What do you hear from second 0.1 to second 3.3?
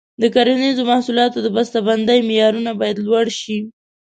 د کرنیزو محصولاتو د بسته بندۍ معیارونه باید لوړ